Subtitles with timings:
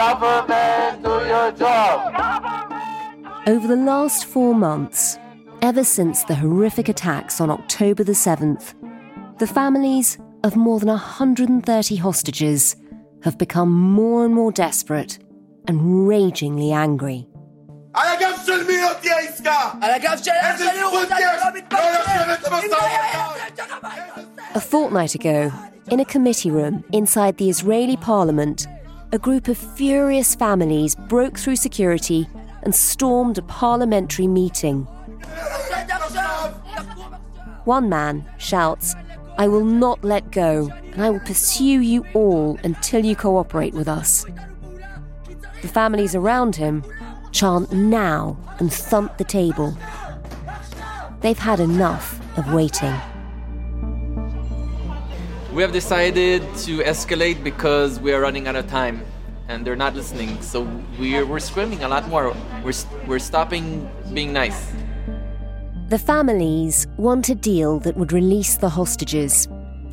[0.00, 2.14] Government, do your job.
[3.46, 5.18] Over the last four months,
[5.60, 8.72] ever since the horrific attacks on October the 7th,
[9.38, 12.76] the families of more than 130 hostages
[13.24, 15.18] have become more and more desperate
[15.68, 17.26] and ragingly angry.
[24.54, 25.52] A fortnight ago,
[25.90, 28.66] in a committee room inside the Israeli parliament,
[29.12, 32.28] a group of furious families broke through security
[32.62, 34.82] and stormed a parliamentary meeting.
[37.64, 38.94] One man shouts,
[39.36, 43.88] I will not let go, and I will pursue you all until you cooperate with
[43.88, 44.26] us.
[45.62, 46.84] The families around him
[47.32, 49.76] chant now and thump the table.
[51.20, 52.94] They've had enough of waiting.
[55.52, 59.04] We have decided to escalate because we are running out of time
[59.48, 60.40] and they're not listening.
[60.40, 60.62] So
[60.96, 62.36] we're, we're screaming a lot more.
[62.62, 62.72] We're,
[63.06, 64.72] we're stopping being nice.
[65.88, 69.46] The families want a deal that would release the hostages,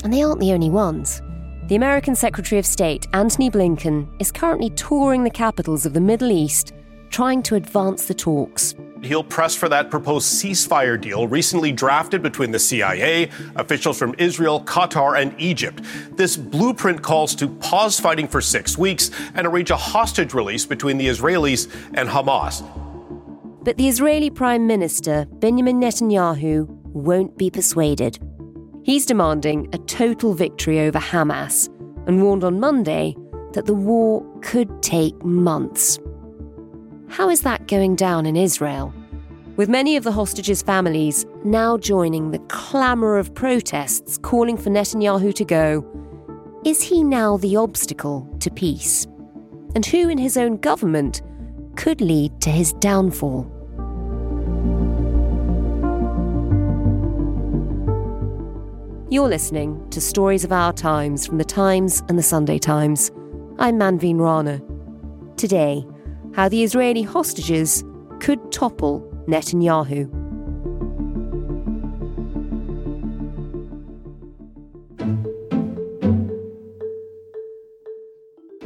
[0.03, 1.23] and they aren't the only ones.
[1.69, 6.31] The American Secretary of State, Antony Blinken, is currently touring the capitals of the Middle
[6.31, 6.71] East,
[7.09, 8.75] trying to advance the talks.
[9.03, 14.61] He'll press for that proposed ceasefire deal recently drafted between the CIA, officials from Israel,
[14.61, 15.81] Qatar, and Egypt.
[16.11, 20.97] This blueprint calls to pause fighting for six weeks and arrange a hostage release between
[20.97, 22.63] the Israelis and Hamas.
[23.63, 28.17] But the Israeli Prime Minister, Benjamin Netanyahu, won't be persuaded.
[28.83, 31.67] He's demanding a total victory over Hamas
[32.07, 33.15] and warned on Monday
[33.51, 35.99] that the war could take months.
[37.09, 38.93] How is that going down in Israel?
[39.55, 45.33] With many of the hostages' families now joining the clamour of protests calling for Netanyahu
[45.33, 45.85] to go,
[46.63, 49.07] is he now the obstacle to peace?
[49.73, 51.21] And who in his own government
[51.75, 53.51] could lead to his downfall?
[59.09, 63.09] You're listening to Stories of Our Times from the Times and the Sunday Times.
[63.57, 64.61] I'm Manveen Rana.
[65.37, 65.85] Today,
[66.37, 67.83] how the Israeli hostages
[68.19, 70.07] could topple Netanyahu.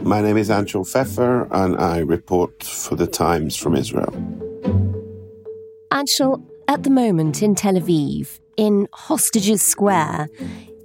[0.04, 4.12] My name is Anshel Pfeffer, and I report for the Times from Israel.
[5.92, 10.28] Anshel, at the moment in Tel Aviv, in Hostages Square,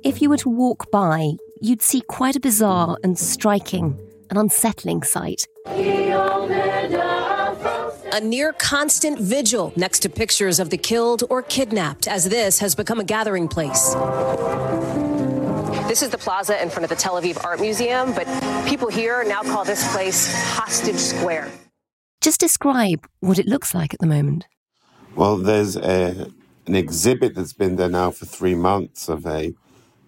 [0.05, 3.99] if you were to walk by, you'd see quite a bizarre and striking
[4.31, 5.47] and unsettling sight.
[8.13, 12.75] A near constant vigil next to pictures of the killed or kidnapped, as this has
[12.75, 13.95] become a gathering place.
[15.89, 18.27] This is the plaza in front of the Tel Aviv Art Museum, but
[18.67, 21.51] people here now call this place Hostage Square.
[22.21, 24.47] Just describe what it looks like at the moment.
[25.15, 26.31] Well, there's a,
[26.67, 29.55] an exhibit that's been there now for three months of a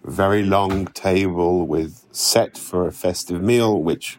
[0.03, 4.18] very long table with set for a festive meal, which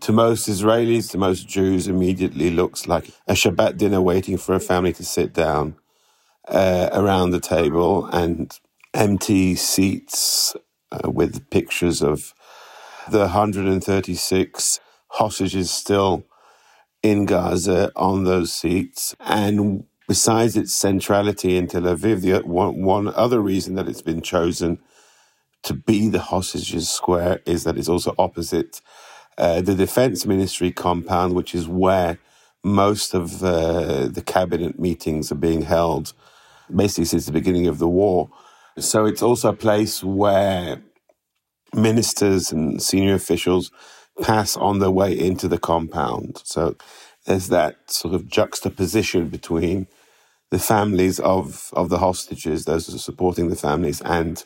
[0.00, 4.60] to most Israelis, to most Jews, immediately looks like a Shabbat dinner waiting for a
[4.60, 5.76] family to sit down
[6.48, 8.58] uh, around the table and
[8.94, 10.56] empty seats
[10.92, 12.34] uh, with pictures of
[13.10, 16.26] the 136 hostages still
[17.02, 19.14] in Gaza on those seats.
[19.20, 24.22] And besides its centrality in Tel Aviv, the one, one other reason that it's been
[24.22, 24.78] chosen
[25.64, 28.80] to be the hostages square is that it's also opposite
[29.38, 32.18] uh, the defense ministry compound, which is where
[32.64, 36.12] most of uh, the cabinet meetings are being held
[36.74, 38.28] basically since the beginning of the war.
[38.78, 40.82] So it's also a place where
[41.74, 43.70] ministers and senior officials
[44.22, 46.40] pass on their way into the compound.
[46.44, 46.76] So
[47.26, 49.86] there's that sort of juxtaposition between
[50.50, 54.44] the families of, of the hostages, those who are supporting the families, and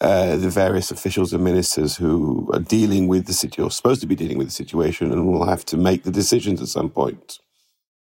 [0.00, 4.06] uh, the various officials and ministers who are dealing with the situation, or supposed to
[4.06, 7.40] be dealing with the situation, and will have to make the decisions at some point.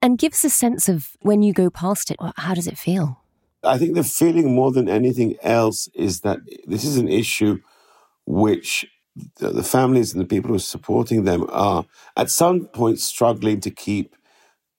[0.02, 3.22] And give us a sense of when you go past it, how does it feel?
[3.64, 7.60] I think the feeling more than anything else is that this is an issue
[8.26, 8.86] which
[9.38, 11.86] the families and the people who are supporting them are
[12.16, 14.16] at some point struggling to keep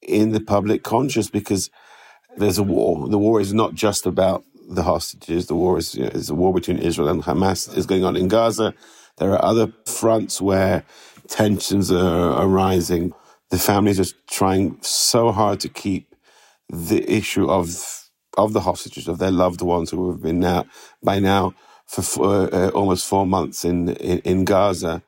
[0.00, 1.70] in the public conscious because
[2.37, 3.08] there's a war.
[3.08, 5.46] The war is not just about the hostages.
[5.46, 8.17] The war is, you know, is a war between Israel and Hamas is going on
[8.17, 8.75] in Gaza.
[9.19, 10.84] There are other fronts where
[11.28, 13.12] tensions are arising.
[13.50, 16.14] The families are trying so hard to keep
[16.69, 17.67] the issue of
[18.38, 20.64] of the hostages of their loved ones who have been now
[21.02, 21.52] by now
[21.87, 25.02] for four, uh, almost four months in, in in Gaza.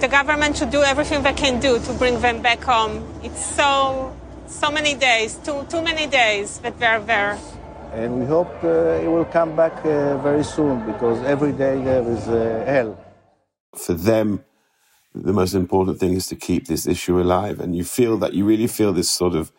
[0.00, 3.02] The government should do everything they can do to bring them back home.
[3.22, 4.14] It's so
[4.46, 7.38] so many days, too too many days that they're there
[7.96, 12.02] and we hope uh, it will come back uh, very soon because every day there
[12.02, 12.92] is uh, hell.
[13.74, 14.44] For them,
[15.14, 18.44] the most important thing is to keep this issue alive, and you feel that you
[18.44, 19.50] really feel this sort of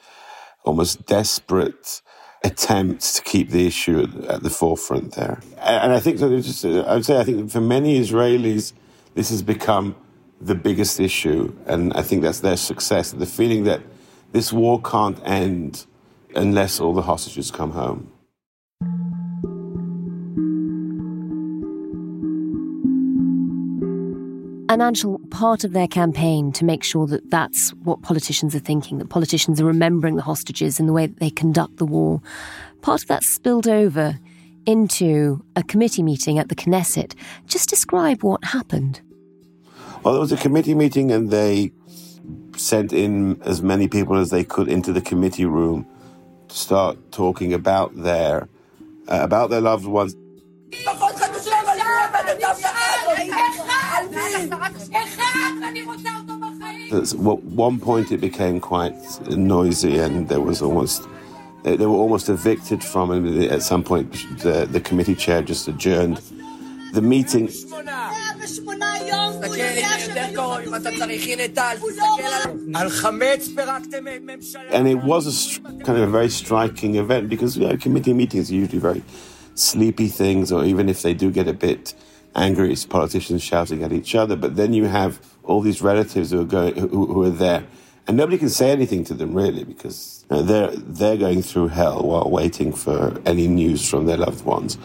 [0.64, 2.04] almost desperate
[2.44, 5.40] attempt to keep the issue at the forefront there.
[5.60, 8.74] And I think that just, I would say I think for many Israelis,
[9.16, 9.96] this has become
[10.40, 13.12] the biggest issue, and I think that's their success.
[13.12, 13.82] The feeling that
[14.32, 15.88] this war can't end
[16.36, 18.12] unless all the hostages come home.
[24.70, 28.98] And Anshel, part of their campaign to make sure that that's what politicians are thinking,
[28.98, 32.22] that politicians are remembering the hostages in the way that they conduct the war,
[32.82, 34.20] part of that spilled over
[34.66, 37.16] into a committee meeting at the Knesset.
[37.46, 39.00] Just describe what happened.
[40.04, 41.72] Well, there was a committee meeting and they
[42.58, 45.88] sent in as many people as they could into the committee room
[46.50, 48.50] to start talking about their
[49.08, 50.16] uh, about their loved ones.
[56.92, 58.96] At one point, it became quite
[59.30, 61.08] noisy, and there was almost
[61.64, 63.12] they, were almost evicted from.
[63.12, 66.22] And at some point, the, the committee chair just adjourned
[66.94, 67.50] the meeting.
[74.72, 78.52] And it was a kind of a very striking event because you know, committee meetings
[78.52, 79.04] are usually very
[79.56, 81.94] sleepy things, or even if they do get a bit
[82.36, 84.36] angry, it's politicians shouting at each other.
[84.36, 87.66] But then you have all these relatives who are going, who, who are there,
[88.06, 91.70] and nobody can say anything to them really because you know, they're they're going through
[91.70, 94.78] hell while waiting for any news from their loved ones.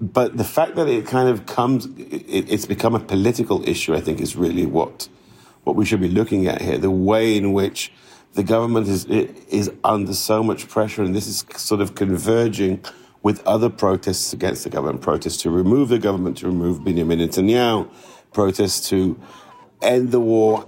[0.00, 3.94] But the fact that it kind of comes, it, it's become a political issue.
[3.94, 5.08] I think is really what
[5.64, 6.78] what we should be looking at here.
[6.78, 7.92] The way in which
[8.34, 12.84] the government is is under so much pressure, and this is sort of converging
[13.22, 17.90] with other protests against the government, protests to remove the government, to remove Benjamin Netanyahu,
[18.32, 19.20] protests to
[19.82, 20.64] end the war.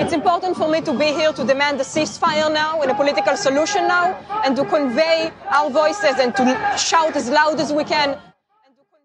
[0.00, 3.36] It's important for me to be here to demand a ceasefire now and a political
[3.36, 4.14] solution now
[4.44, 6.44] and to convey our voices and to
[6.78, 8.18] shout as loud as we can.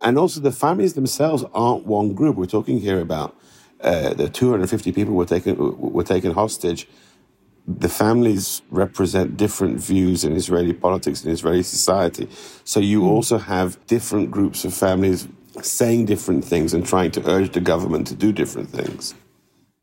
[0.01, 2.35] And also, the families themselves aren't one group.
[2.35, 3.35] We're talking here about
[3.81, 6.87] uh, the 250 people were taken were taken hostage
[7.67, 12.27] the families represent different views in Israeli politics and Israeli society.
[12.65, 13.07] So you hmm.
[13.07, 15.27] also have different groups of families
[15.61, 19.13] saying different things and trying to urge the government to do different things.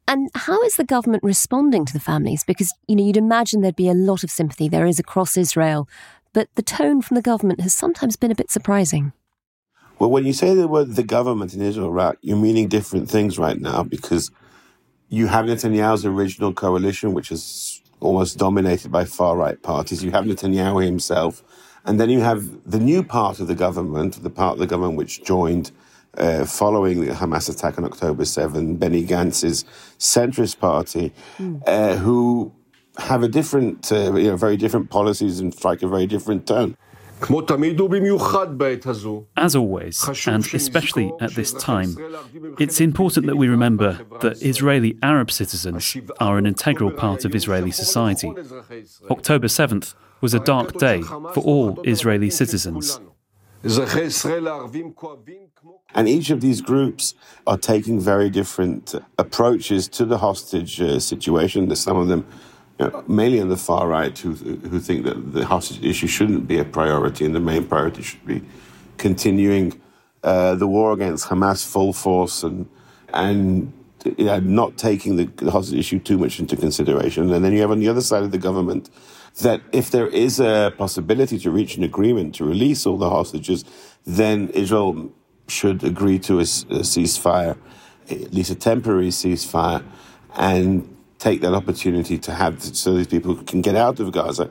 [0.09, 2.43] And how is the government responding to the families?
[2.43, 4.69] Because, you know, you'd imagine there'd be a lot of sympathy.
[4.69, 5.89] There is across Israel.
[6.33, 9.13] But the tone from the government has sometimes been a bit surprising.
[9.99, 13.39] Well, when you say the word the government in Israel, right, you're meaning different things
[13.39, 14.31] right now because
[15.11, 20.03] you have Netanyahu's original coalition, which is almost dominated by far right parties.
[20.03, 21.45] You have Netanyahu himself.
[21.85, 24.97] And then you have the new part of the government, the part of the government
[24.97, 25.73] which joined
[26.17, 29.65] uh, following the Hamas attack on October 7, Benny Gantz's
[29.99, 31.63] centrist party, mm.
[31.67, 32.53] uh, who
[32.99, 36.77] have a different, uh, you know, very different policies and strike a very different tone.
[39.37, 41.97] As always, and especially at this time,
[42.59, 47.73] it's important that we remember that Israeli Arab citizens are an integral part of Israeli
[47.73, 48.33] society.
[49.11, 53.01] October 7th was a dark day for all Israeli citizens.
[55.95, 57.15] And each of these groups
[57.47, 61.69] are taking very different approaches to the hostage uh, situation.
[61.69, 62.27] There's some of them
[62.79, 66.49] you know, mainly on the far right, who, who think that the hostage issue shouldn't
[66.49, 68.43] be a priority and the main priority should be
[68.97, 69.79] continuing
[70.23, 72.67] uh, the war against Hamas full force and,
[73.13, 73.73] and
[74.17, 77.31] you know, not taking the, the hostage issue too much into consideration.
[77.31, 78.89] And then you have on the other side of the government
[79.39, 83.65] that if there is a possibility to reach an agreement to release all the hostages,
[84.07, 85.11] then Israel
[85.49, 87.57] should agree to a, a ceasefire,
[88.11, 89.85] at least a temporary ceasefire,
[90.37, 94.51] and take that opportunity to have so these people can get out of Gaza.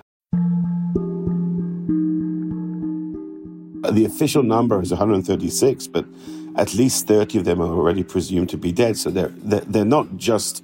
[3.91, 6.05] The official number is 136, but
[6.55, 8.97] at least 30 of them are already presumed to be dead.
[8.97, 10.63] So they're, they're not just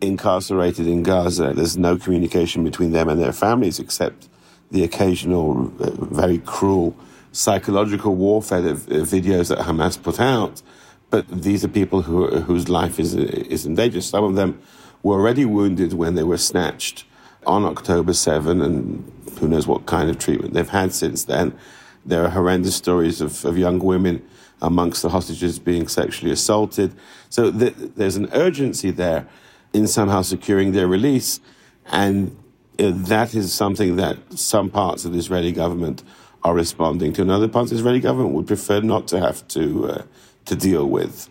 [0.00, 1.52] incarcerated in Gaza.
[1.54, 4.28] There's no communication between them and their families except
[4.70, 6.96] the occasional uh, very cruel
[7.32, 10.62] psychological warfare uh, videos that Hamas put out.
[11.10, 14.00] But these are people who, whose life is, is in danger.
[14.00, 14.60] Some of them
[15.02, 17.04] were already wounded when they were snatched
[17.46, 21.56] on October 7, and who knows what kind of treatment they've had since then.
[22.04, 24.24] There are horrendous stories of, of young women
[24.62, 26.92] amongst the hostages being sexually assaulted.
[27.28, 29.26] So th- there's an urgency there
[29.72, 31.40] in somehow securing their release.
[31.86, 32.36] And
[32.78, 36.02] uh, that is something that some parts of the Israeli government
[36.42, 39.46] are responding to, and other parts of the Israeli government would prefer not to have
[39.48, 40.02] to uh,
[40.46, 41.28] to deal with.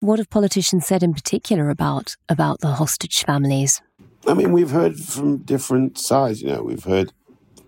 [0.00, 3.82] What have politicians said in particular about about the hostage families?
[4.26, 6.42] I mean, we've heard from different sides.
[6.42, 7.12] You know, we've heard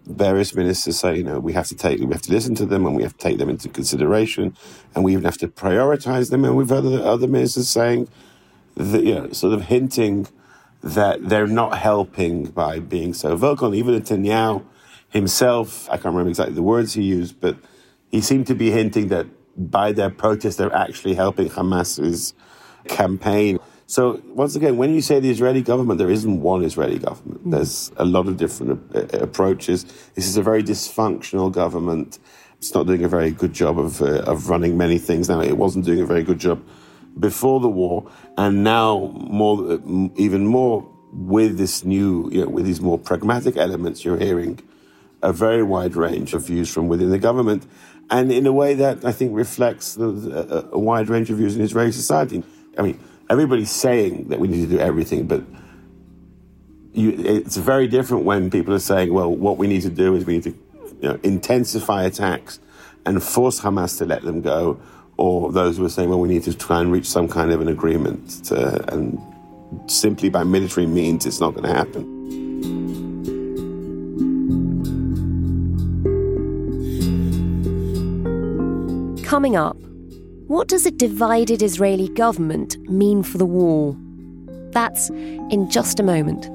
[0.07, 2.87] various ministers say, you know, we have to take, we have to listen to them,
[2.87, 4.57] and we have to take them into consideration,
[4.95, 6.45] and we even have to prioritize them.
[6.45, 8.09] And we've heard other ministers saying,
[8.79, 10.29] that, you know, sort of hinting
[10.83, 13.67] that they're not helping by being so vocal.
[13.69, 14.65] And even Netanyahu
[15.09, 17.57] himself, I can't remember exactly the words he used, but
[18.11, 22.35] he seemed to be hinting that by their protest, they're actually helping Hamas's
[22.87, 23.59] campaign.
[23.87, 27.47] So once again, when you say the Israeli government, there isn't one Israeli government.
[27.47, 27.51] Mm.
[27.53, 29.85] There's a lot of different uh, approaches.
[30.15, 32.19] This is a very dysfunctional government.
[32.59, 35.41] It's not doing a very good job of uh, of running many things now.
[35.41, 36.63] It wasn't doing a very good job
[37.19, 39.79] before the war, and now more, uh,
[40.17, 44.61] even more with this new, you know, with these more pragmatic elements, you're hearing
[45.23, 47.67] a very wide range of views from within the government,
[48.11, 51.57] and in a way that I think reflects the, a, a wide range of views
[51.57, 52.43] in Israeli society.
[52.77, 55.43] I mean, everybody's saying that we need to do everything, but
[56.93, 60.25] you, it's very different when people are saying, well, what we need to do is
[60.25, 60.55] we need to
[61.01, 62.61] you know, intensify attacks
[63.07, 64.81] and force Hamas to let them go,
[65.19, 67.61] or those who are saying, well, we need to try and reach some kind of
[67.61, 69.21] an agreement, to, and
[69.89, 72.17] simply by military means, it's not going to happen.
[79.25, 79.77] Coming up,
[80.47, 83.97] what does a divided Israeli government mean for the war?
[84.71, 86.49] That's in just a moment.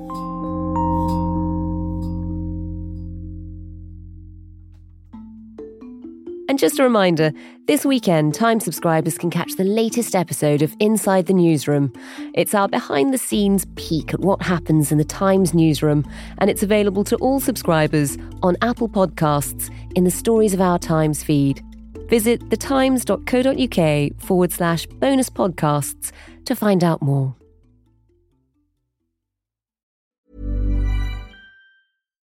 [6.63, 7.33] Just a reminder
[7.67, 11.91] this weekend, Time subscribers can catch the latest episode of Inside the Newsroom.
[12.33, 16.05] It's our behind the scenes peek at what happens in the Times newsroom,
[16.37, 21.21] and it's available to all subscribers on Apple Podcasts in the Stories of Our Times
[21.21, 21.61] feed.
[22.07, 26.13] Visit thetimes.co.uk forward slash bonus podcasts
[26.45, 27.35] to find out more.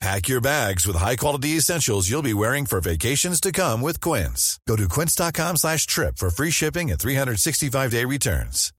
[0.00, 4.60] Pack your bags with high-quality essentials you'll be wearing for vacations to come with Quince.
[4.68, 8.72] Go to quince.com slash trip for free shipping and 365-day returns.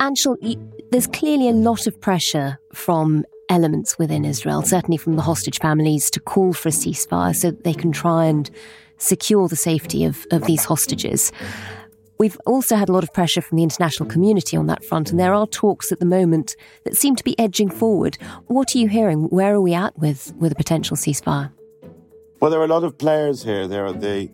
[0.00, 0.36] Anshel,
[0.90, 6.10] there's clearly a lot of pressure from elements within Israel, certainly from the hostage families,
[6.10, 8.50] to call for a ceasefire so that they can try and
[8.98, 11.32] secure the safety of, of these hostages.
[12.18, 15.20] We've also had a lot of pressure from the international community on that front, and
[15.20, 18.18] there are talks at the moment that seem to be edging forward.
[18.48, 19.28] What are you hearing?
[19.28, 21.52] Where are we at with, with a potential ceasefire?
[22.40, 23.68] Well, there are a lot of players here.
[23.68, 24.30] There are the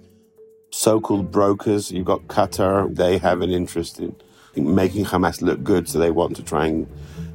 [0.70, 1.92] so called brokers.
[1.92, 4.14] You've got Qatar, they have an interest in
[4.56, 6.86] making Hamas look good, so they want to try and,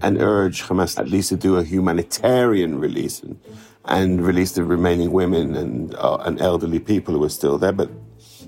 [0.01, 3.39] and urge Hamas at least to do a humanitarian release and,
[3.85, 7.71] and release the remaining women and, uh, and elderly people who are still there.
[7.71, 7.89] But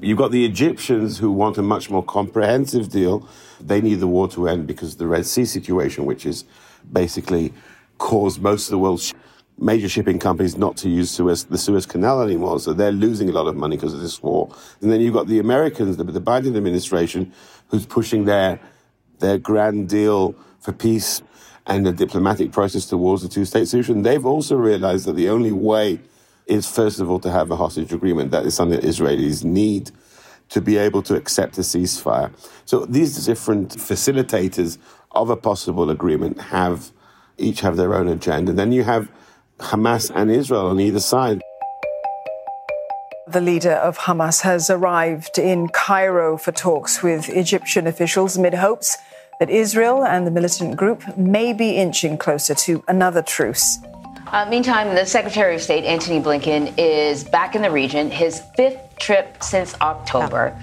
[0.02, 3.28] you've got the Egyptians who want a much more comprehensive deal.
[3.60, 6.44] They need the war to end because of the Red Sea situation, which is
[6.92, 7.54] basically
[7.98, 9.14] caused most of the world's
[9.58, 12.60] major shipping companies not to use Suez, the Suez Canal anymore.
[12.60, 14.54] So they're losing a lot of money because of this war.
[14.82, 17.32] And then you've got the Americans, the, the Biden administration,
[17.68, 18.60] who's pushing their,
[19.20, 21.22] their grand deal for peace
[21.68, 24.02] and the diplomatic process towards the two state solution.
[24.02, 26.00] They've also realized that the only way
[26.46, 28.32] is, first of all, to have a hostage agreement.
[28.32, 29.92] That is something that Israelis need
[30.50, 32.32] to be able to accept a ceasefire.
[32.66, 34.78] So these different facilitators
[35.12, 36.92] of a possible agreement have
[37.38, 38.52] each have their own agenda.
[38.52, 39.10] Then you have
[39.60, 41.42] Hamas and Israel on either side.
[43.28, 48.98] The leader of Hamas has arrived in Cairo for talks with Egyptian officials amid hopes
[49.40, 53.80] that Israel and the militant group may be inching closer to another truce.
[54.32, 58.80] Uh, meantime, the Secretary of State, Antony Blinken, is back in the region, his fifth
[58.98, 60.58] trip since October.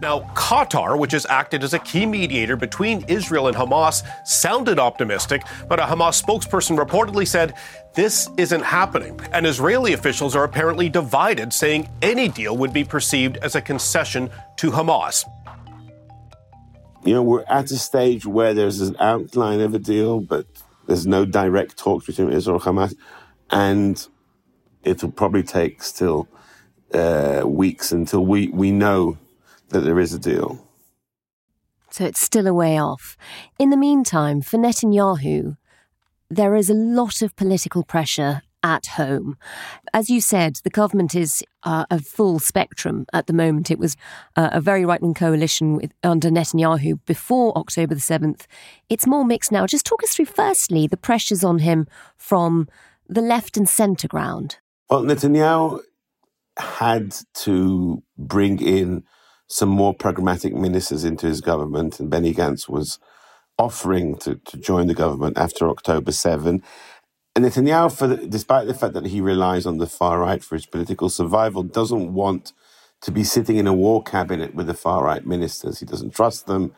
[0.00, 5.42] Now, Qatar, which has acted as a key mediator between Israel and Hamas, sounded optimistic,
[5.68, 7.54] but a Hamas spokesperson reportedly said
[7.94, 9.20] this isn't happening.
[9.30, 14.30] And Israeli officials are apparently divided, saying any deal would be perceived as a concession
[14.56, 15.24] to Hamas.
[17.04, 20.44] You know, we're at a stage where there's an outline of a deal, but
[20.92, 22.94] there's no direct talks between Israel and Hamas.
[23.50, 24.06] And
[24.84, 26.28] it'll probably take still
[26.92, 29.16] uh, weeks until we, we know
[29.70, 30.66] that there is a deal.
[31.90, 33.16] So it's still a way off.
[33.58, 35.56] In the meantime, for Netanyahu,
[36.28, 39.36] there is a lot of political pressure at home.
[39.92, 43.70] As you said, the government is uh, a full spectrum at the moment.
[43.70, 43.96] It was
[44.36, 48.46] uh, a very right wing coalition with, under Netanyahu before October the 7th.
[48.88, 49.66] It's more mixed now.
[49.66, 52.68] Just talk us through, firstly, the pressures on him from
[53.08, 54.58] the left and centre ground.
[54.88, 55.80] Well, Netanyahu
[56.56, 59.04] had to bring in
[59.48, 62.98] some more pragmatic ministers into his government, and Benny Gantz was
[63.58, 66.62] offering to, to join the government after October 7.
[67.34, 70.54] And Netanyahu, for the, despite the fact that he relies on the far right for
[70.54, 72.52] his political survival, doesn't want
[73.00, 75.80] to be sitting in a war cabinet with the far right ministers.
[75.80, 76.74] He doesn't trust them.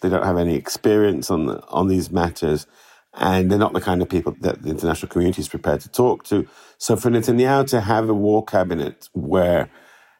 [0.00, 2.66] They don't have any experience on the, on these matters,
[3.14, 6.22] and they're not the kind of people that the international community is prepared to talk
[6.24, 6.46] to.
[6.78, 9.70] So for Netanyahu to have a war cabinet where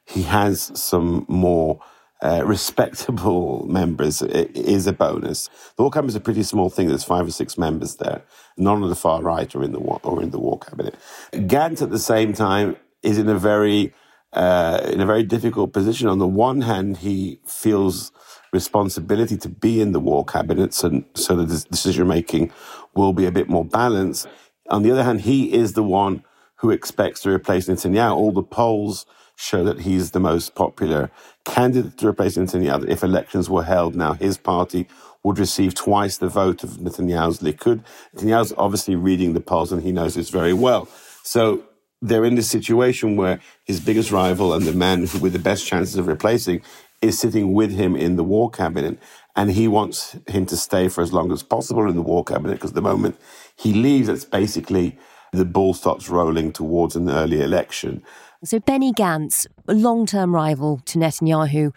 [0.05, 1.79] he has some more
[2.21, 5.49] uh, respectable members is a bonus.
[5.75, 6.87] The war cabinet is a pretty small thing.
[6.87, 8.23] There's five or six members there.
[8.57, 10.95] None of the far right are in the war, or in the war cabinet.
[11.31, 13.93] Gantz, at the same time, is in a very
[14.33, 16.07] uh, in a very difficult position.
[16.07, 18.11] On the one hand, he feels
[18.53, 22.51] responsibility to be in the war cabinet, so, so that decision making
[22.95, 24.27] will be a bit more balanced.
[24.69, 26.23] On the other hand, he is the one
[26.57, 28.15] who expects to replace Netanyahu.
[28.15, 29.05] All the polls
[29.37, 31.11] show that he's the most popular
[31.45, 32.89] candidate to replace Netanyahu.
[32.89, 34.87] If elections were held now, his party
[35.23, 37.83] would receive twice the vote of Netanyahu's Likud.
[38.15, 40.89] Netanyahu's obviously reading the polls and he knows this very well.
[41.23, 41.63] So
[42.01, 45.67] they're in this situation where his biggest rival and the man who with the best
[45.67, 46.61] chances of replacing
[47.01, 48.97] is sitting with him in the war cabinet.
[49.35, 52.53] And he wants him to stay for as long as possible in the war cabinet
[52.53, 53.19] because the moment
[53.55, 54.97] he leaves, it's basically
[55.31, 58.03] the ball starts rolling towards an early election.
[58.43, 61.73] So Benny Gantz, a long-term rival to Netanyahu,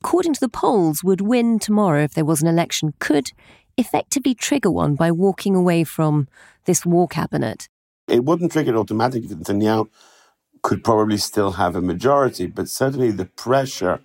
[0.00, 3.32] according to the polls, would win tomorrow if there was an election, could
[3.76, 6.26] effectively trigger one by walking away from
[6.64, 7.68] this war cabinet.
[8.08, 9.28] It wouldn't trigger it automatically.
[9.28, 9.88] Netanyahu
[10.62, 14.00] could probably still have a majority, but certainly the pressure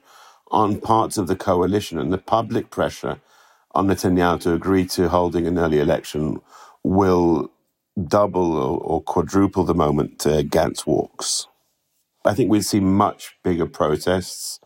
[0.52, 3.22] on parts of the coalition and the public pressure
[3.74, 6.42] on Netanyahu to agree to holding an early election
[6.84, 7.52] will
[8.08, 11.48] double or, quadruple the moment uh, Gantz walks.
[12.26, 14.60] I think we'd see much bigger protests.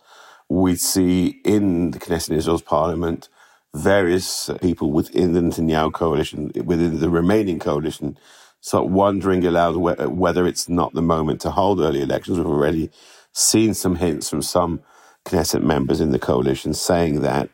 [0.50, 3.30] We'd see in the Knesset Israel's parliament
[3.76, 8.18] various uh, people within the Netanyahu coalition, within the remaining coalition,
[8.62, 12.38] start wondering aloud whether it's not the moment to hold early elections.
[12.38, 12.90] We've already
[13.34, 14.82] seen some hints from some
[15.26, 17.50] Knesset members in the coalition saying that.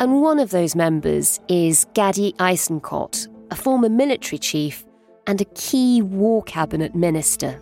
[0.00, 4.84] And one of those members is Gadi Eisenkot, a former military chief
[5.26, 7.60] and a key war cabinet minister.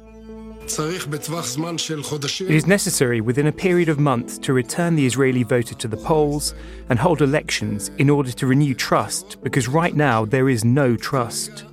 [2.50, 5.96] It is necessary within a period of months to return the Israeli voter to the
[5.96, 6.54] polls
[6.88, 11.64] and hold elections in order to renew trust, because right now there is no trust.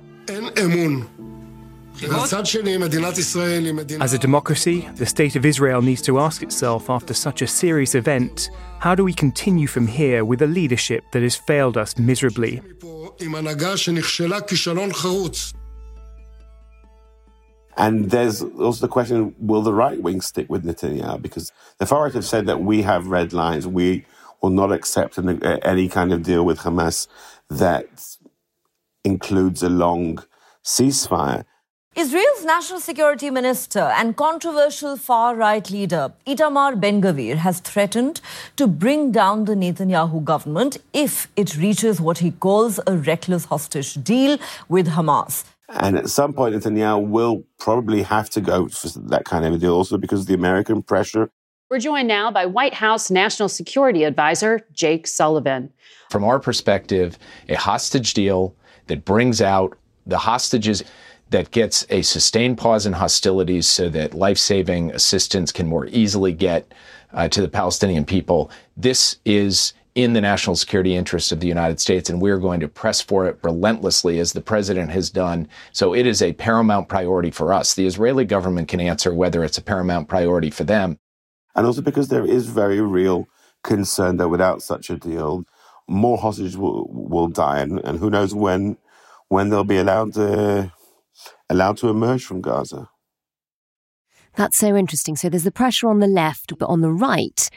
[4.00, 7.94] As a democracy, the state of Israel needs to ask itself after such a serious
[7.94, 12.60] event how do we continue from here with a leadership that has failed us miserably?
[17.76, 21.20] And there's also the question will the right wing stick with Netanyahu?
[21.20, 23.66] Because the far right have said that we have red lines.
[23.66, 24.06] We
[24.40, 27.06] will not accept an, uh, any kind of deal with Hamas
[27.50, 28.16] that
[29.04, 30.22] includes a long
[30.64, 31.44] ceasefire.
[31.96, 38.20] Israel's national security minister and controversial far right leader Itamar Ben Gvir has threatened
[38.56, 43.94] to bring down the Netanyahu government if it reaches what he calls a reckless hostage
[43.94, 44.36] deal
[44.68, 45.44] with Hamas.
[45.68, 49.58] And at some point, Netanyahu will probably have to go for that kind of a
[49.58, 51.30] deal also because of the American pressure.
[51.68, 55.72] We're joined now by White House National Security Advisor Jake Sullivan.
[56.10, 58.54] From our perspective, a hostage deal
[58.86, 59.76] that brings out
[60.06, 60.84] the hostages
[61.30, 66.32] that gets a sustained pause in hostilities so that life saving assistance can more easily
[66.32, 66.72] get
[67.12, 68.48] uh, to the Palestinian people.
[68.76, 72.68] This is in the national security interest of the United States, and we're going to
[72.68, 75.48] press for it relentlessly, as the president has done.
[75.72, 77.74] So it is a paramount priority for us.
[77.74, 80.98] The Israeli government can answer whether it's a paramount priority for them.
[81.54, 83.26] And also because there is very real
[83.64, 85.44] concern that without such a deal,
[85.88, 88.76] more hostages will, will die, and, and who knows when
[89.28, 90.72] when they'll be allowed to,
[91.50, 92.88] allowed to emerge from Gaza.
[94.36, 95.16] That's so interesting.
[95.16, 97.50] So there's the pressure on the left, but on the right,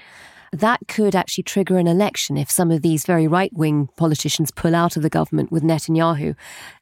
[0.51, 4.75] that could actually trigger an election if some of these very right wing politicians pull
[4.75, 6.35] out of the government with Netanyahu.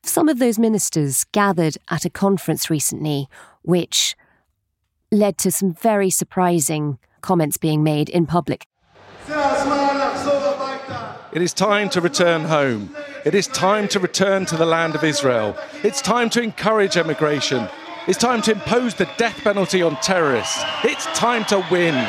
[0.03, 3.27] Some of those ministers gathered at a conference recently,
[3.63, 4.15] which
[5.11, 8.67] led to some very surprising comments being made in public.
[11.33, 12.95] It is time to return home.
[13.25, 15.57] It is time to return to the land of Israel.
[15.83, 17.67] It's time to encourage emigration.
[18.07, 20.63] It's time to impose the death penalty on terrorists.
[20.85, 22.07] It's time to win.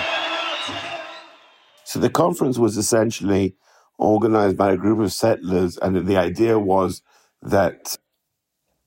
[1.89, 3.57] So the conference was essentially
[3.97, 7.01] organized by a group of settlers, and the idea was
[7.41, 7.97] that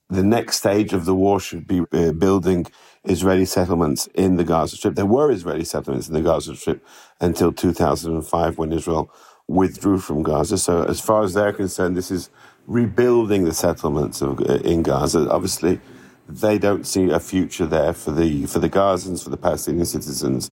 [0.08, 2.64] the next stage of the war should be uh, building
[3.02, 4.94] Israeli settlements in the Gaza Strip.
[4.94, 6.86] There were Israeli settlements in the Gaza Strip
[7.20, 9.10] until 2005 when Israel
[9.48, 10.56] withdrew from Gaza.
[10.56, 12.30] So, as far as they're concerned, this is
[12.68, 15.28] rebuilding the settlements of, uh, in Gaza.
[15.28, 15.80] Obviously,
[16.28, 20.52] they don't see a future there for the for the Gazans, for the Palestinian citizens.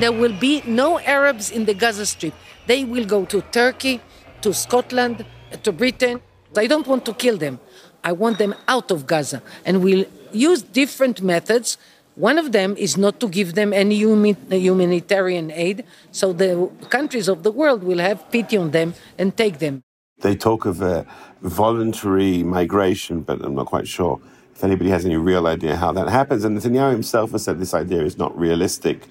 [0.00, 2.34] There will be no Arabs in the Gaza Strip.
[2.66, 4.02] They will go to Turkey,
[4.42, 5.24] to Scotland,
[5.62, 6.20] to Britain.
[6.54, 7.58] I don't want to kill them.
[8.04, 9.42] I want them out of Gaza.
[9.64, 11.78] And we'll use different methods.
[12.14, 17.42] One of them is not to give them any humanitarian aid, so the countries of
[17.42, 19.82] the world will have pity on them and take them.
[20.20, 21.06] They talk of a
[21.40, 24.20] voluntary migration, but I'm not quite sure
[24.54, 26.44] if anybody has any real idea how that happens.
[26.44, 29.08] And Netanyahu himself has said this idea is not realistic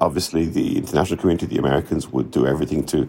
[0.00, 3.08] obviously the international community, the Americans, would do everything to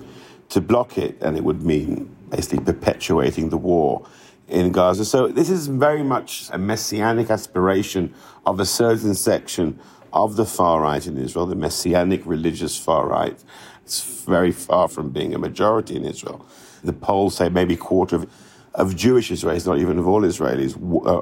[0.50, 4.08] to block it, and it would mean basically perpetuating the war
[4.48, 5.06] in Gaza.
[5.06, 8.14] So this is very much a messianic aspiration
[8.46, 9.80] of a certain section
[10.14, 13.38] of the far right in Israel, the messianic religious far right.
[13.84, 16.46] It's very far from being a majority in Israel.
[16.84, 18.30] The polls say maybe quarter of,
[18.74, 20.76] of Jewish Israelis, not even of all Israelis,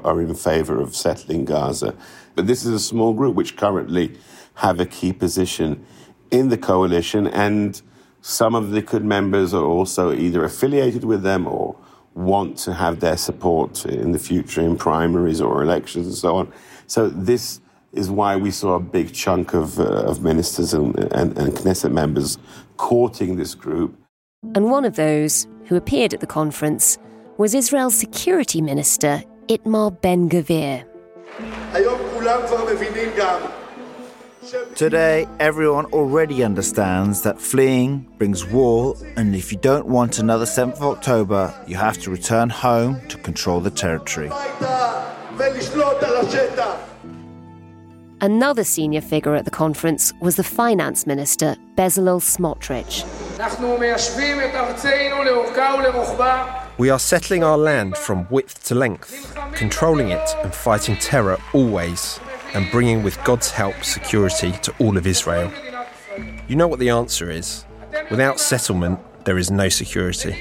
[0.04, 1.94] are in favor of settling Gaza.
[2.34, 4.16] But this is a small group which currently
[4.54, 5.84] have a key position
[6.30, 7.80] in the coalition, and
[8.20, 11.76] some of the Likud members are also either affiliated with them or
[12.14, 16.52] want to have their support in the future in primaries or elections and so on.
[16.86, 17.60] So this
[17.92, 21.92] is why we saw a big chunk of, uh, of ministers and, and, and Knesset
[21.92, 22.38] members
[22.76, 23.96] courting this group.
[24.54, 26.98] And one of those who appeared at the conference
[27.36, 30.84] was Israel's security minister, Itamar Ben Gvir.
[34.74, 40.76] Today, everyone already understands that fleeing brings war, and if you don't want another 7th
[40.76, 44.30] of October, you have to return home to control the territory.
[48.20, 53.04] Another senior figure at the conference was the finance minister, Bezalel Smotrich.
[56.76, 62.18] We are settling our land from width to length, controlling it and fighting terror always,
[62.54, 65.52] and bringing with God's help security to all of Israel.
[66.48, 67.64] You know what the answer is.
[68.10, 70.36] Without settlement, there is no security.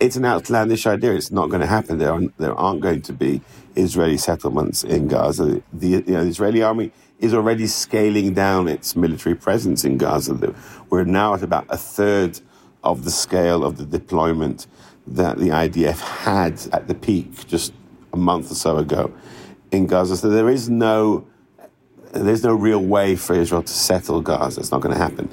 [0.00, 1.12] It's an outlandish idea.
[1.14, 1.98] It's not going to happen.
[1.98, 3.40] There aren't, there aren't going to be
[3.76, 5.62] Israeli settlements in Gaza.
[5.72, 10.54] The, you know, the Israeli army is already scaling down its military presence in Gaza.
[10.90, 12.40] We're now at about a third
[12.82, 14.66] of the scale of the deployment
[15.06, 17.72] that the IDF had at the peak just
[18.14, 19.12] a month or so ago
[19.70, 20.16] in Gaza.
[20.16, 21.26] So there is no
[22.12, 24.60] there's no real way for Israel to settle Gaza.
[24.60, 25.28] It's not going to happen.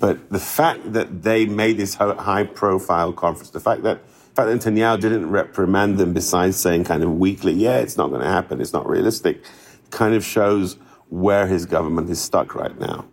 [0.00, 4.00] But the fact that they made this high profile conference, the fact that,
[4.34, 8.08] the fact that Netanyahu didn't reprimand them besides saying kind of weakly, yeah, it's not
[8.08, 9.44] going to happen, it's not realistic,
[9.90, 10.78] kind of shows
[11.10, 13.04] where his government is stuck right now.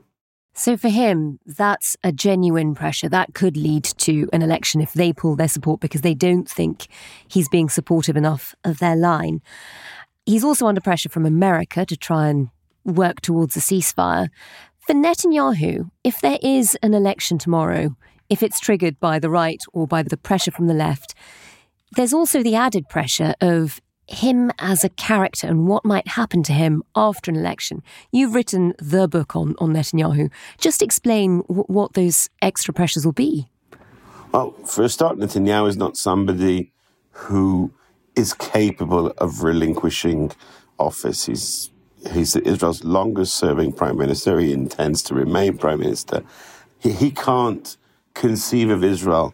[0.54, 3.08] So for him, that's a genuine pressure.
[3.08, 6.88] That could lead to an election if they pull their support because they don't think
[7.28, 9.42] he's being supportive enough of their line.
[10.26, 12.50] He's also under pressure from America to try and
[12.84, 14.30] work towards a ceasefire.
[14.86, 17.96] For Netanyahu, if there is an election tomorrow,
[18.30, 21.16] if it's triggered by the right or by the pressure from the left,
[21.96, 26.54] there's also the added pressure of him as a character and what might happen to
[26.54, 27.84] him after an election.
[28.12, 30.32] You've written the book on, on Netanyahu.
[30.58, 33.50] Just explain w- what those extra pressures will be.
[34.32, 36.72] Well, for a start, Netanyahu is not somebody
[37.12, 37.72] who
[38.15, 40.32] is capable of relinquishing
[40.78, 41.26] office.
[41.26, 41.72] He's
[42.12, 44.39] he's Israel's longest serving prime minister.
[44.39, 46.24] He intends to remain prime minister.
[46.80, 47.76] He, he can't
[48.13, 49.34] conceive of Israel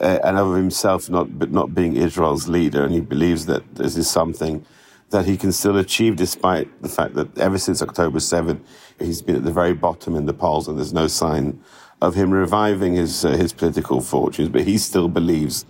[0.00, 3.96] uh, and of himself not but not being Israel's leader, and he believes that this
[3.96, 4.64] is something
[5.10, 8.60] that he can still achieve despite the fact that ever since October 7,
[8.98, 11.60] he's been at the very bottom in the polls, and there's no sign
[12.00, 14.48] of him reviving his uh, his political fortunes.
[14.48, 15.64] But he still believes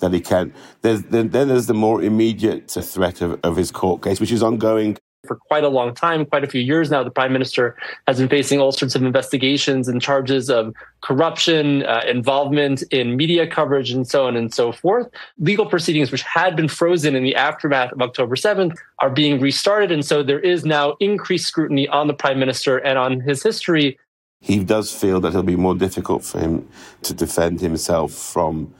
[0.00, 0.52] that he can.
[0.82, 4.42] There's, then, then there's the more immediate threat of, of his court case, which is
[4.42, 7.76] ongoing for quite a long time, quite a few years now, the prime minister
[8.06, 13.46] has been facing all sorts of investigations and charges of corruption, uh, involvement in media
[13.46, 15.08] coverage, and so on and so forth.
[15.38, 19.90] Legal proceedings, which had been frozen in the aftermath of October 7th, are being restarted.
[19.90, 23.98] And so there is now increased scrutiny on the prime minister and on his history.
[24.40, 26.68] He does feel that it'll be more difficult for him
[27.02, 28.72] to defend himself from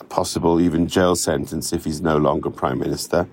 [0.00, 3.26] a possible even jail sentence if he's no longer prime minister.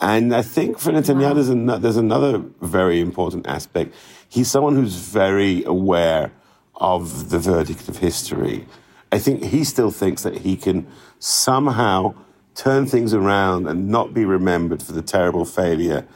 [0.00, 3.94] And I think for Netanyahu, there's, an, there's another very important aspect.
[4.28, 6.32] He's someone who's very aware
[6.76, 8.66] of the verdict of history.
[9.10, 10.86] I think he still thinks that he can
[11.18, 12.14] somehow
[12.54, 16.06] turn things around and not be remembered for the terrible failure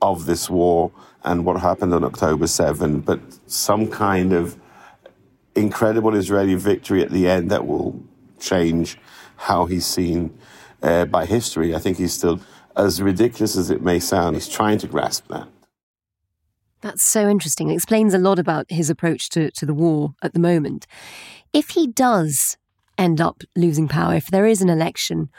[0.00, 0.92] of this war
[1.24, 4.56] and what happened on October 7, but some kind of
[5.54, 8.02] incredible Israeli victory at the end that will
[8.40, 8.98] change
[9.36, 10.36] how he's seen
[10.82, 11.74] uh, by history.
[11.74, 12.40] I think he's still
[12.76, 15.48] as ridiculous as it may sound, he's trying to grasp that.
[16.80, 17.70] That's so interesting.
[17.70, 20.86] It explains a lot about his approach to, to the war at the moment.
[21.52, 22.56] If he does
[22.98, 25.30] end up losing power, if there is an election,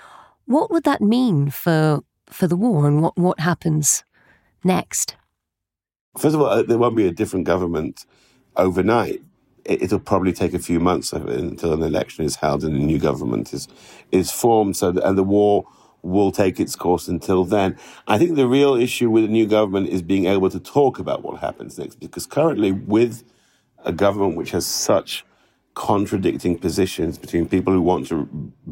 [0.45, 4.03] what would that mean for for the war and what, what happens
[4.63, 5.15] next?
[6.17, 8.05] First of all, uh, there won't be a different government
[8.55, 9.21] overnight.
[9.65, 13.53] It'll probably take a few months until an election is held and a new government
[13.53, 13.67] is
[14.11, 14.77] is formed.
[14.77, 15.67] So, and the war
[16.03, 17.77] will take its course until then.
[18.07, 21.23] I think the real issue with the new government is being able to talk about
[21.23, 23.23] what happens next, because currently, with
[23.83, 25.25] a government which has such
[25.73, 28.25] contradicting positions between people who want to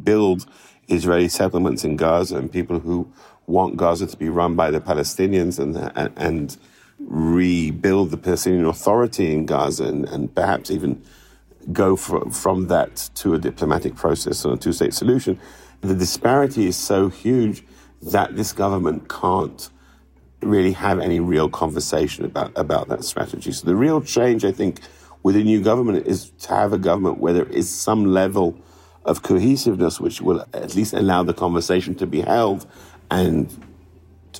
[0.03, 0.45] build
[0.87, 3.11] Israeli settlements in Gaza and people who
[3.47, 6.57] want Gaza to be run by the Palestinians and and, and
[7.07, 11.01] rebuild the Palestinian Authority in Gaza and, and perhaps even
[11.71, 15.39] go for, from that to a diplomatic process or a two-state solution
[15.81, 17.63] the disparity is so huge
[18.01, 19.69] that this government can't
[20.41, 23.51] really have any real conversation about, about that strategy.
[23.51, 24.79] So the real change, I think,
[25.23, 28.57] with a new government is to have a government where there is some level
[29.05, 32.65] of cohesiveness which will at least allow the conversation to be held
[33.09, 33.65] and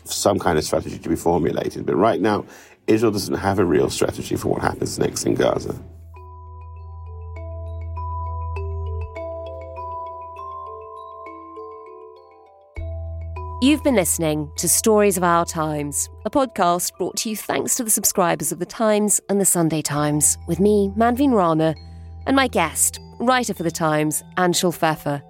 [0.04, 1.86] some kind of strategy to be formulated.
[1.86, 2.46] But right now,
[2.88, 5.80] Israel doesn't have a real strategy for what happens next in Gaza.
[13.64, 17.84] You've been listening to Stories of Our Times, a podcast brought to you thanks to
[17.84, 21.76] the subscribers of The Times and The Sunday Times, with me, Manveen Rana,
[22.26, 25.22] and my guest, writer for The Times, Anshel Pfeffer.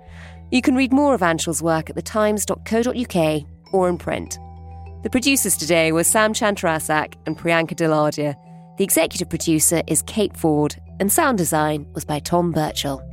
[0.49, 4.39] You can read more of Anshel's work at thetimes.co.uk or in print.
[5.03, 8.37] The producers today were Sam Chantarasak and Priyanka Deladia.
[8.77, 13.05] The executive producer is Kate Ford, and sound design was by Tom Birchall.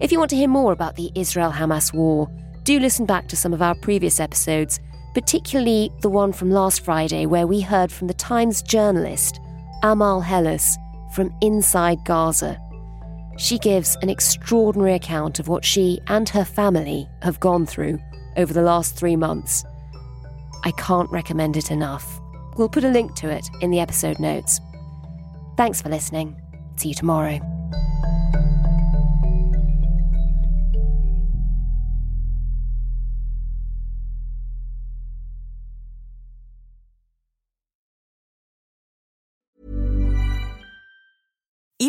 [0.00, 2.28] If you want to hear more about the Israel Hamas war,
[2.68, 4.78] do listen back to some of our previous episodes,
[5.14, 9.40] particularly the one from last Friday where we heard from the Times journalist
[9.82, 10.76] Amal Helles
[11.14, 12.60] from inside Gaza.
[13.38, 17.98] She gives an extraordinary account of what she and her family have gone through
[18.36, 19.64] over the last three months.
[20.62, 22.20] I can't recommend it enough.
[22.58, 24.60] We'll put a link to it in the episode notes.
[25.56, 26.36] Thanks for listening.
[26.76, 27.57] See you tomorrow.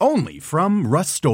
[0.00, 1.24] Only from Rust